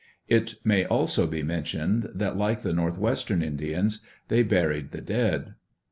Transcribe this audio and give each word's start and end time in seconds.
It 0.27 0.55
may 0.63 0.83
also 0.83 1.27
be 1.27 1.43
mentioned 1.43 2.09
that 2.15 2.35
like 2.35 2.61
the 2.63 2.73
northwestern 2.73 3.43
Indians 3.43 4.03
they 4.29 4.41
buried 4.41 4.89
the 4.89 5.01
dead. 5.01 5.53